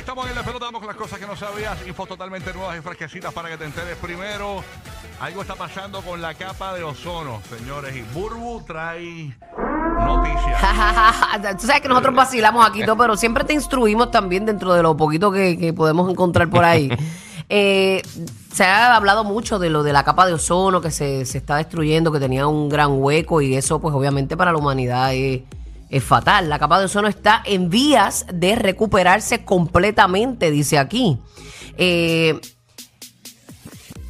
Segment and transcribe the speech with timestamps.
[0.00, 2.80] Estamos en la pelota, vamos con las cosas que no sabías, infos totalmente nuevas y
[2.80, 4.64] fresquecitas para que te enteres primero.
[5.20, 9.36] Algo está pasando con la capa de ozono, señores, y Burbu trae
[9.98, 10.58] noticias.
[11.60, 14.96] Tú sabes que nosotros vacilamos aquí todo, pero siempre te instruimos también dentro de lo
[14.96, 16.90] poquito que, que podemos encontrar por ahí.
[17.52, 18.00] Eh,
[18.52, 21.56] se ha hablado mucho de lo de la capa de ozono que se, se está
[21.56, 25.40] destruyendo, que tenía un gran hueco y eso pues obviamente para la humanidad es,
[25.90, 26.48] es fatal.
[26.48, 31.18] La capa de ozono está en vías de recuperarse completamente, dice aquí.
[31.76, 32.40] Eh,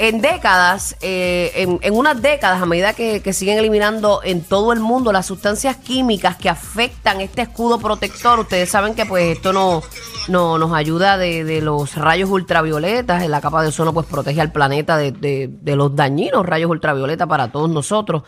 [0.00, 4.78] en décadas, eh, en, en unas décadas, a medida que, siguen eliminando en todo el
[4.78, 9.82] mundo las sustancias químicas que afectan este escudo protector, ustedes saben que pues esto no,
[10.28, 14.96] no nos ayuda de, los rayos ultravioletas, la capa de ozono pues protege al planeta
[14.96, 18.22] de, de- de los dañinos rayos ultravioletas para todos nosotros.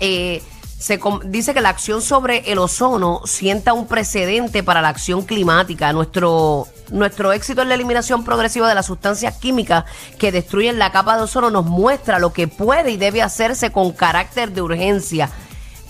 [0.00, 0.42] eh,
[0.78, 5.92] se dice que la acción sobre el ozono sienta un precedente para la acción climática.
[5.92, 9.84] Nuestro, nuestro éxito en la eliminación progresiva de las sustancias químicas
[10.18, 13.92] que destruyen la capa de ozono nos muestra lo que puede y debe hacerse con
[13.92, 15.30] carácter de urgencia.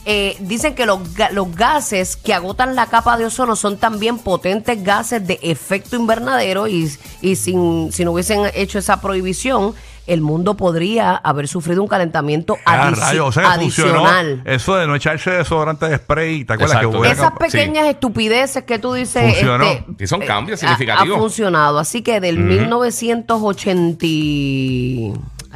[0.08, 4.18] Eh, dicen que los, ga- los gases que agotan la capa de ozono son también
[4.18, 6.88] potentes gases de efecto invernadero y,
[7.22, 9.74] y sin, si no hubiesen hecho esa prohibición,
[10.06, 14.42] el mundo podría haber sufrido un calentamiento Ah, rayos, o sea, adicional.
[14.44, 16.44] eso de no echarse desodorante de spray.
[16.44, 17.02] ¿Te acuerdas Exacto.
[17.02, 19.24] que Esas pequeñas estupideces que tú dices.
[19.34, 19.64] Funcionó.
[19.64, 21.18] este, Y son cambios ha- Ha, significativos.
[21.18, 21.80] funcionado.
[21.80, 24.06] Así que del 1980.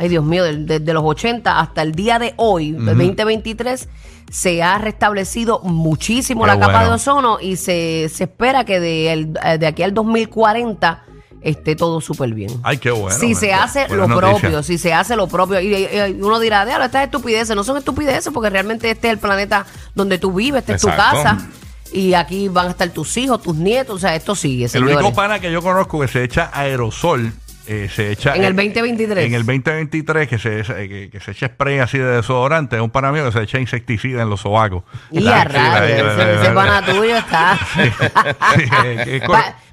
[0.01, 3.89] Y- Ay, Dios mío, del- desde los 80 hasta el día de hoy, el 2023,
[4.31, 6.89] se ha restablecido muchísimo Qué la capa bueno.
[6.89, 11.05] de ozono y se, se espera que de, el- de aquí al 2040
[11.43, 12.51] esté todo súper bien.
[12.63, 13.19] Ay, qué bueno.
[13.19, 15.59] si se hace lo propio, si se hace lo propio.
[15.61, 17.57] Y, y uno dirá, diablo, estas estupideces.
[17.57, 20.89] No son estupideces porque realmente este es el planeta donde tú vives, este es tu
[20.89, 21.23] Exacto.
[21.23, 21.49] casa.
[21.93, 23.97] Y aquí van a estar tus hijos, tus nietos.
[23.97, 24.97] O sea, esto sigue, El señores.
[24.99, 27.33] único pana que yo conozco que se echa aerosol,
[27.67, 28.35] eh, se echa...
[28.35, 29.27] En el eh, 2023.
[29.27, 32.83] En el 2023 que se, eh, que, que se echa spray así de desodorante, es
[32.83, 34.85] un pana mío que se echa insecticida en los sobacos.
[35.11, 37.59] Y a rayos, ese, pana tuyo está.
[37.77, 38.63] sí,
[39.07, 39.21] eh,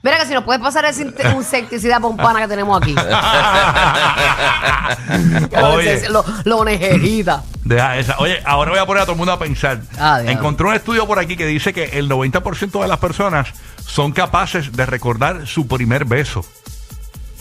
[0.03, 2.95] Mira que si nos puedes pasar ese insecticida para un pana que tenemos aquí.
[5.63, 6.09] Oye.
[6.09, 7.43] Lo, lo necesita.
[7.63, 8.17] Deja esa.
[8.19, 9.81] Oye, ahora voy a poner a todo el mundo a pensar.
[9.99, 10.21] Ah.
[10.25, 13.49] Encontré un estudio por aquí que dice que el 90% de las personas
[13.85, 16.45] son capaces de recordar su primer beso.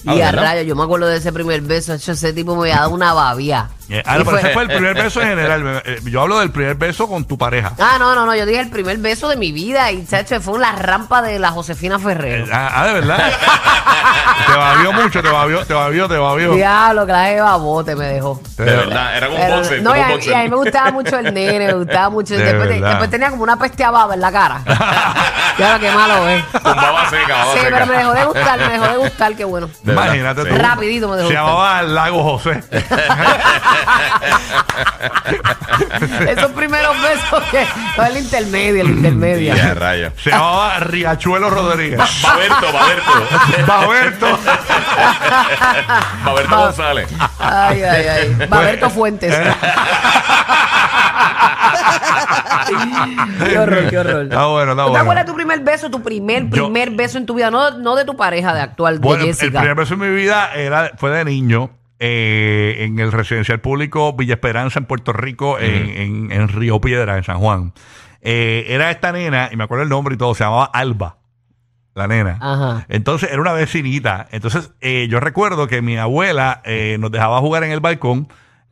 [0.06, 0.42] Ah, Y a ¿verdad?
[0.42, 1.94] rayos, yo me acuerdo de ese primer beso.
[1.94, 3.68] hecho, Ese tipo me había dado una babia.
[3.88, 5.82] Eh, ah, no, pero fue- ese fue el primer beso en general.
[5.84, 7.72] Eh, Yo hablo del primer beso con tu pareja.
[7.78, 8.34] Ah, no, no, no.
[8.34, 11.38] Yo dije el primer beso de mi vida y chacho, fue en la rampa de
[11.38, 12.46] la Josefina Eh, Ferrero.
[12.52, 13.18] Ah, ah, de verdad.
[14.46, 16.54] te babió mucho, te babió, te babió, te babió.
[16.54, 18.40] Diablo, clase de babote me dejó.
[18.56, 20.32] Te- De verdad, era como Pero- boxer, no, y como a, boxer.
[20.32, 22.34] y a mí me gustaba mucho el nene, me gustaba mucho.
[22.34, 22.88] De después, te- verdad.
[22.90, 24.62] después tenía como una peste a baba en la cara.
[25.58, 26.44] ya qué malo es.
[26.62, 27.70] Baba seca, baba Sí, seca.
[27.72, 29.66] pero me dejó de gustar, me dejó de gustar, qué bueno.
[29.82, 30.48] De verdad, Imagínate sí.
[30.48, 30.56] tú.
[30.56, 31.46] Rapidito me dejó Se gustar.
[31.52, 32.62] llamaba Lago José.
[36.28, 37.66] Esos primeros besos que.
[37.96, 39.54] No, el intermedio, el intermedio.
[40.22, 41.98] Se llamaba Riachuelo Rodríguez.
[42.22, 43.12] Baberto, Baberto.
[43.66, 44.26] Baberto.
[46.24, 47.08] Baberto Ba- González.
[47.38, 48.46] Ay, ay, ay.
[48.48, 49.34] Baberto Fuentes.
[53.48, 54.22] Qué horror, qué horror.
[54.24, 57.18] Está bueno, está ¿Tú ¿Te acuerdas de tu primer beso, tu primer, Yo- primer beso
[57.18, 57.50] en tu vida?
[57.50, 59.58] No, no de tu pareja de actual, de Bueno, el Jessica.
[59.60, 61.70] primer beso en mi vida era, fue de niño.
[61.98, 67.16] eh, en el residencial público Villa Esperanza en Puerto Rico, en, en- en Río Piedra,
[67.16, 67.72] en San Juan.
[68.20, 71.16] Eh, era esta nena, y me acuerdo el nombre y todo, se llamaba Alba,
[71.94, 72.36] la nena.
[72.38, 72.84] Ajá.
[72.90, 74.26] Entonces era una vecinita.
[74.30, 78.28] Entonces eh, yo recuerdo que mi abuela eh, nos dejaba jugar en el balcón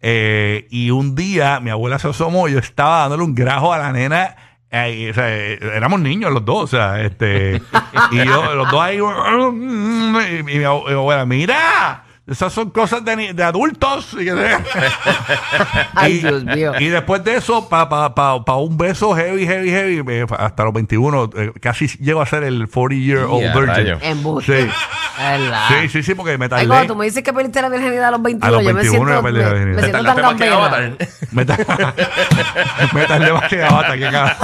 [0.06, 3.79] eh, y un día mi abuela se asomó y yo estaba dándole un grajo a
[3.79, 4.37] la nena.
[4.71, 7.62] eh, o sea, eh, éramos niños los dos, o sea, este,
[8.11, 13.33] y yo, los dos ahí, y mi, mi abuela, mira, esas son cosas de, ni-
[13.33, 14.15] de adultos.
[14.21, 14.29] Y,
[15.95, 16.73] Ay, y- Dios mío.
[16.79, 20.65] y después de eso, para pa, pa- pa un beso heavy, heavy, heavy, eh, hasta
[20.65, 23.99] los 21, eh, casi llego a ser el 40 year old Ya, virgin.
[24.43, 24.69] Sí.
[25.19, 25.69] ¿Verdad?
[25.69, 26.67] Sí, sí, sí, porque me Ay, tardé.
[26.67, 29.05] cuando tú me dices que perdiste la virginidad a los 21, A los yo 21
[29.05, 29.67] me siento, yo me, virginidad.
[29.67, 30.93] me Te siento tan gambera.
[31.31, 31.95] Me, tar-
[32.93, 34.37] me tardé más que Avatar, cada-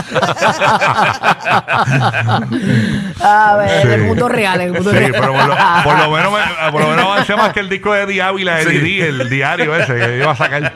[3.22, 3.86] A ver, Sí.
[3.88, 5.12] en el mundo real, en el mundo Sí, real.
[5.12, 6.38] pero por lo, por lo menos me-
[6.72, 9.74] por lo menos avancé más que el disco de Di Ávila de Didi, el diario
[9.76, 10.72] ese que iba a sacar.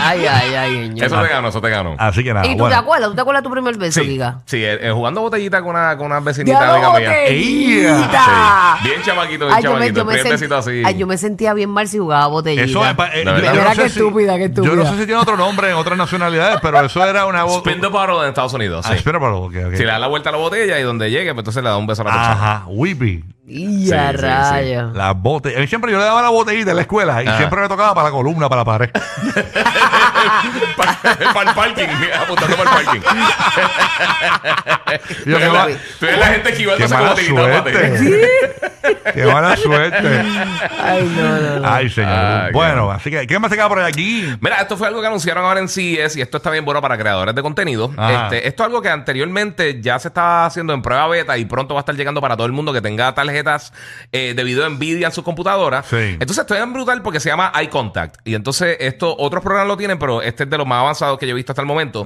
[0.00, 1.04] Ay, ay, ay, ño.
[1.04, 1.96] Eso te ganó, eso te ganó.
[1.98, 2.46] Así que nada.
[2.46, 2.74] ¿Y tú bueno.
[2.76, 3.08] te acuerdas?
[3.10, 4.38] ¿Tú te acuerdas de tu primer beso, Sí, Giga?
[4.46, 7.20] sí eh, eh, jugando botellita con una, con una vecinita ¡Diablo, amiga mía.
[7.22, 8.76] botellita!
[8.82, 8.88] Sí.
[8.88, 9.02] Bien
[9.38, 10.00] chamaquito, bien Ay, yo me, chamaquito.
[10.00, 10.82] yo, me sent- besito así.
[10.84, 12.64] ay, yo me sentía bien mal si jugaba botellita.
[12.64, 14.84] Eso es pa- eh, De yo- yo no sé qué si- estúpida, qué Yo no
[14.84, 17.58] sé si tiene otro nombre en otras nacionalidades, pero eso era una voz.
[17.58, 18.84] Spin the bottle en Estados Unidos.
[18.86, 18.96] Ah, Sí.
[18.98, 19.72] espera, pero, ok, ok.
[19.74, 21.76] Si le da la vuelta a la botella y donde llegue, pues entonces le da
[21.76, 22.32] un beso a la persona.
[22.32, 23.24] Ajá, Whippy.
[23.54, 24.22] Y Sí, a sí, sí.
[24.22, 24.94] rayos.
[24.94, 25.54] La bote.
[25.56, 27.36] A mí siempre yo le daba la botellita en la escuela y Ajá.
[27.36, 28.90] siempre me tocaba para la columna, para la pared.
[30.76, 31.88] para el parking,
[32.22, 33.00] apuntando para el parking.
[35.26, 38.52] Yo, qué, Tú eres la gente qué con mala botellita suerte.
[39.14, 40.22] Qué mala suerte.
[40.82, 41.68] Ay, no, no, no.
[41.72, 42.10] Ay, señor.
[42.12, 44.28] Ah, qué bueno, así que, ¿qué más se queda por aquí?
[44.40, 46.98] Mira, esto fue algo que anunciaron ahora en CES y esto está bien bueno para
[46.98, 47.92] creadores de contenido.
[47.96, 48.24] Ajá.
[48.24, 51.74] Este, esto es algo que anteriormente ya se estaba haciendo en prueba beta y pronto
[51.74, 53.72] va a estar llegando para todo el mundo que tenga tarjetas
[54.12, 55.86] eh, de video Nvidia en sus computadoras.
[55.86, 55.96] Sí.
[55.96, 58.16] Entonces esto es brutal porque se llama Eye Contact.
[58.24, 61.26] Y entonces esto, otros programas lo tienen, pero este es de los más avanzados que
[61.26, 62.04] yo he visto hasta el momento.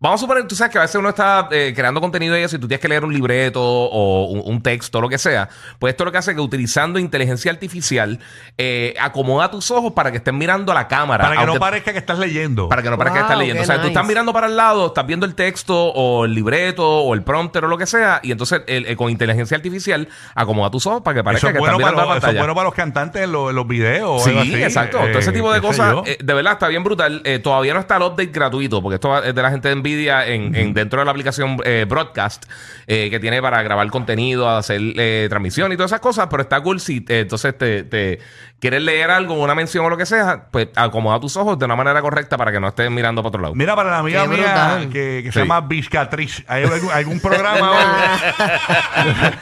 [0.00, 2.54] Vamos a suponer, tú sabes que a veces uno está eh, creando contenido y eso,
[2.54, 5.48] y tú tienes que leer un libreto o un, un texto, lo que sea.
[5.80, 8.20] Pues esto lo que hace es que utilizando inteligencia artificial,
[8.56, 11.24] eh, acomoda tus ojos para que estén mirando a la cámara.
[11.28, 12.68] Para que no parezca que estás leyendo.
[12.68, 13.62] para que no parezca que estás leyendo.
[13.62, 16.86] O sea, tú estás mirando para el lado, estás viendo el texto o el libreto
[16.88, 20.70] o el prompter o lo que sea, y entonces el- el- con inteligencia artificial acomoda
[20.70, 22.38] tus ojos para que parezca es, que bueno estás para mirando los, la eso es
[22.38, 24.22] bueno para los cantantes en, los- en los videos.
[24.22, 24.54] Sí, así.
[24.62, 24.98] exacto.
[25.04, 27.20] Eh, Todo ese tipo de cosas, eh, de verdad, está bien brutal.
[27.24, 30.26] Eh, todavía no está el update gratuito, porque esto es de la gente de Nvidia
[30.26, 32.44] en, en- dentro de la aplicación eh, Broadcast,
[32.86, 36.60] eh, que tiene para grabar contenido, hacer eh, transmisión y todas esas cosas, pero está
[36.60, 38.18] cool si entonces te, te
[38.60, 41.76] quieres leer algo, una mención o lo que sea, pues acomoda tus ojos de una
[41.76, 43.54] manera correcta para que no estés mirando para otro lado.
[43.54, 44.88] Mira, para la amiga Qué mía brutal.
[44.90, 45.32] que, que Sí.
[45.32, 47.70] se llama Vizcatriz, ¿hay algún, algún programa?
[47.72, 47.78] hoy?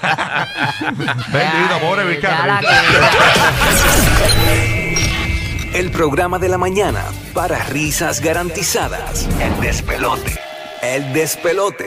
[1.33, 2.69] Bendito, pobre Vizcatriz.
[5.75, 7.03] El programa de la mañana
[7.37, 9.29] para risas garantizadas.
[9.39, 10.41] El despelote.
[10.81, 11.87] El despelote.